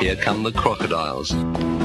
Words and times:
Here 0.00 0.16
come 0.16 0.42
the 0.42 0.52
crocodiles. 0.52 1.28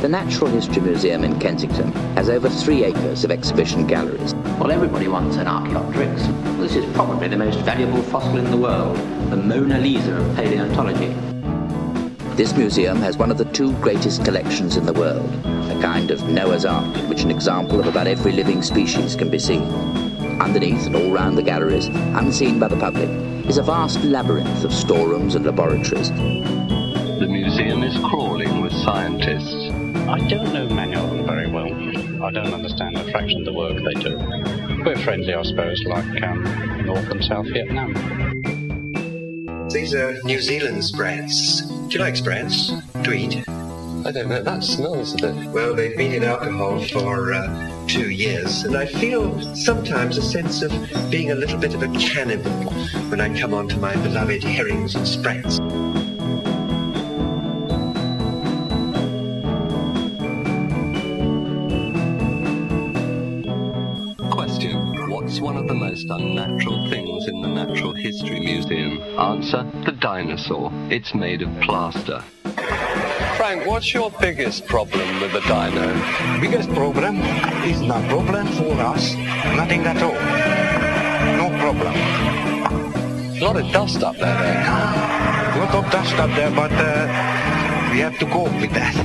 The 0.01 0.07
Natural 0.07 0.49
History 0.49 0.81
Museum 0.81 1.25
in 1.25 1.37
Kensington 1.37 1.91
has 2.15 2.29
over 2.29 2.47
three 2.49 2.85
acres 2.85 3.25
of 3.25 3.31
exhibition 3.31 3.85
galleries. 3.87 4.33
Well, 4.57 4.71
everybody 4.71 5.09
wants 5.09 5.35
an 5.35 5.47
Archaeopteryx. 5.47 6.21
This 6.57 6.77
is 6.77 6.85
probably 6.93 7.27
the 7.27 7.35
most 7.35 7.59
valuable 7.59 8.01
fossil 8.03 8.37
in 8.37 8.49
the 8.49 8.55
world, 8.55 8.95
the 9.31 9.35
Mona 9.35 9.79
Lisa 9.79 10.15
of 10.15 10.35
paleontology. 10.37 11.13
This 12.37 12.55
museum 12.55 13.01
has 13.01 13.17
one 13.17 13.31
of 13.31 13.37
the 13.37 13.51
two 13.51 13.73
greatest 13.79 14.23
collections 14.23 14.77
in 14.77 14.85
the 14.85 14.93
world, 14.93 15.29
a 15.45 15.77
kind 15.81 16.09
of 16.09 16.23
Noah's 16.29 16.63
Ark 16.63 16.95
in 16.95 17.09
which 17.09 17.23
an 17.23 17.31
example 17.31 17.81
of 17.81 17.87
about 17.87 18.07
every 18.07 18.31
living 18.31 18.61
species 18.61 19.17
can 19.17 19.29
be 19.29 19.39
seen. 19.39 19.63
Underneath 20.39 20.85
and 20.85 20.95
all 20.95 21.11
round 21.11 21.37
the 21.37 21.43
galleries, 21.43 21.87
unseen 21.87 22.59
by 22.59 22.69
the 22.69 22.77
public, 22.77 23.09
is 23.45 23.57
a 23.57 23.63
vast 23.63 24.01
labyrinth 24.05 24.63
of 24.63 24.73
storerooms 24.73 25.35
and 25.35 25.45
laboratories. 25.45 26.11
The 27.95 28.01
museum 28.01 28.05
is 28.05 28.11
crawling 28.11 28.61
with 28.61 28.73
scientists. 28.73 29.71
I 30.09 30.19
don't 30.27 30.53
know 30.53 30.67
many 30.67 30.95
of 30.95 31.09
them 31.09 31.25
very 31.25 31.47
well. 31.49 31.71
I 32.23 32.31
don't 32.31 32.53
understand 32.53 32.97
a 32.97 33.09
fraction 33.09 33.39
of 33.39 33.45
the 33.45 33.53
work 33.53 33.77
they 33.77 33.93
do. 33.93 34.17
We're 34.83 34.97
friendly, 34.97 35.33
I 35.33 35.41
suppose, 35.43 35.81
like 35.85 36.21
um, 36.21 36.43
North 36.85 37.09
and 37.09 37.23
South 37.23 37.47
Vietnam. 37.47 37.93
These 39.69 39.95
are 39.95 40.21
New 40.23 40.41
Zealand 40.41 40.83
sprats. 40.83 41.61
Do 41.61 41.87
you 41.89 41.99
like 41.99 42.17
sprats 42.17 42.73
to 43.03 43.13
eat? 43.13 43.47
I 43.47 44.11
don't 44.11 44.27
know, 44.27 44.43
that 44.43 44.63
smells 44.63 45.13
a 45.13 45.17
bit. 45.17 45.51
Well, 45.51 45.73
they've 45.73 45.95
been 45.95 46.11
in 46.11 46.23
alcohol 46.23 46.81
for 46.83 47.33
uh, 47.33 47.87
two 47.87 48.09
years, 48.11 48.63
and 48.63 48.75
I 48.75 48.87
feel 48.87 49.39
sometimes 49.55 50.17
a 50.17 50.21
sense 50.21 50.61
of 50.61 50.71
being 51.09 51.31
a 51.31 51.35
little 51.35 51.57
bit 51.57 51.73
of 51.73 51.81
a 51.81 51.87
cannibal 51.97 52.51
when 53.09 53.21
I 53.21 53.39
come 53.39 53.53
onto 53.53 53.77
my 53.77 53.95
beloved 53.95 54.43
herrings 54.43 54.95
and 54.95 55.07
sprats. 55.07 55.59
Question 65.35 65.47
What's 65.47 65.55
one 65.55 65.63
of 65.63 65.67
the 65.67 65.73
most 65.73 66.09
unnatural 66.09 66.89
things 66.89 67.27
in 67.27 67.41
the 67.41 67.49
Natural 67.49 67.91
History 67.91 68.39
Museum? 68.39 69.01
Answer 69.19 69.69
The 69.85 69.91
dinosaur. 69.91 70.71
It's 70.89 71.13
made 71.13 71.41
of 71.41 71.49
plaster. 71.59 72.23
Frank, 73.35 73.65
what's 73.65 73.93
your 73.93 74.11
biggest 74.11 74.65
problem 74.65 75.19
with 75.19 75.33
the 75.33 75.41
dino? 75.41 76.39
biggest 76.39 76.69
problem 76.69 77.19
is 77.65 77.81
no 77.81 77.99
problem 78.07 78.47
for 78.47 78.71
us. 78.79 79.13
Nothing 79.57 79.85
at 79.85 80.01
all. 80.01 80.13
No 81.35 81.49
problem. 81.59 81.93
A 83.35 83.39
lot 83.41 83.57
of 83.57 83.69
dust 83.73 84.03
up 84.03 84.15
there, 84.15 84.37
then. 84.37 85.59
Lot 85.59 85.75
of 85.75 85.91
dust 85.91 86.15
up 86.15 86.29
there, 86.37 86.51
but 86.51 86.71
uh, 86.71 87.91
we 87.91 87.99
have 87.99 88.17
to 88.19 88.25
cope 88.27 88.53
with 88.61 88.71
that. 88.71 88.95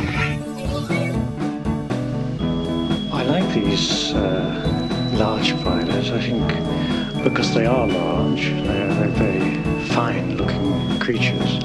I 3.13 3.23
like 3.25 3.53
these 3.53 4.15
uh, 4.15 5.00
large 5.21 5.51
spiders. 5.51 6.11
I 6.11 6.19
think 6.19 7.23
because 7.23 7.53
they 7.53 7.67
are 7.67 7.87
large, 7.87 8.45
they're, 8.65 8.95
they're 8.95 9.09
very 9.09 9.85
fine-looking 9.89 10.99
creatures. 10.99 11.63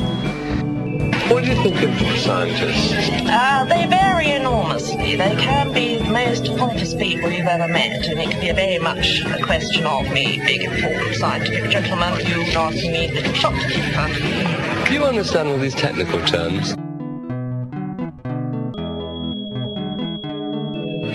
What 1.31 1.45
do 1.45 1.51
you 1.51 1.63
think 1.63 1.81
of 1.81 2.17
scientists? 2.17 2.91
Uh, 3.11 3.65
they 3.69 3.87
vary 3.87 4.31
enormously. 4.31 5.15
They 5.15 5.35
can 5.37 5.71
be 5.71 5.95
the 5.95 6.09
most 6.11 6.45
pompous 6.57 6.93
people 6.95 7.31
you've 7.31 7.47
ever 7.47 7.71
met, 7.71 8.05
and 8.07 8.19
it 8.19 8.29
can 8.29 8.41
be 8.41 8.51
very 8.51 8.77
much 8.77 9.21
a 9.25 9.41
question 9.41 9.85
of 9.85 10.03
me, 10.11 10.37
big 10.45 10.63
informed 10.63 11.15
scientific 11.15 11.71
gentleman, 11.71 12.13
you 12.27 12.41
asking 12.57 12.91
me 12.91 13.07
little 13.07 13.33
shopkeeper. 13.33 14.85
Do 14.85 14.93
you 14.93 15.05
understand 15.05 15.47
all 15.47 15.57
these 15.57 15.75
technical 15.75 16.19
terms? 16.25 16.75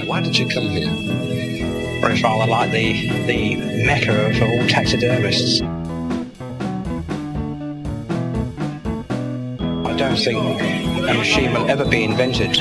Why 0.09 0.23
did 0.23 0.39
you 0.39 0.49
come 0.49 0.65
here? 0.65 1.30
It's 2.03 2.23
rather 2.23 2.51
like 2.51 2.73
the, 2.73 3.09
the 3.27 3.57
mecca 3.85 4.31
of 4.31 4.43
all 4.43 4.67
taxidermists. 4.69 5.61
I 9.87 9.95
don't 9.97 10.17
think 10.17 10.61
a 11.09 11.15
machine 11.15 11.53
will 11.53 11.71
ever 11.71 11.85
be 11.85 12.05
invented 12.05 12.55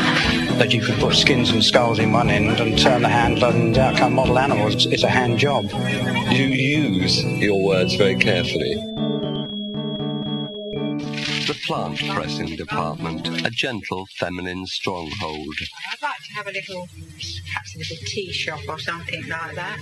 that 0.60 0.74
you 0.74 0.82
can 0.82 1.00
put 1.00 1.16
skins 1.16 1.52
and 1.52 1.64
skulls 1.64 2.00
in 2.00 2.12
one 2.12 2.30
end 2.30 2.60
and 2.60 2.78
turn 2.78 3.02
the 3.02 3.10
handle 3.10 3.50
and 3.50 3.78
out 3.78 3.98
come 3.98 4.14
model 4.14 4.38
animals. 4.38 4.86
It's 4.86 5.04
a 5.04 5.10
hand 5.10 5.40
job. 5.40 5.66
You 6.32 6.46
use 6.46 7.24
your 7.24 7.64
words 7.64 7.96
very 7.96 8.16
carefully. 8.16 8.99
The 11.50 11.60
plant 11.66 11.98
pressing 11.98 12.56
department, 12.58 13.28
a 13.44 13.50
gentle 13.50 14.06
feminine 14.20 14.68
stronghold. 14.68 15.56
I'd 15.92 16.00
like 16.00 16.24
to 16.28 16.34
have 16.36 16.46
a 16.46 16.52
little, 16.52 16.88
perhaps 17.48 17.76
a 17.76 17.80
little 17.80 17.98
tea 18.06 18.32
shop 18.32 18.60
or 18.68 18.78
something 18.78 19.28
like 19.28 19.56
that. 19.56 19.80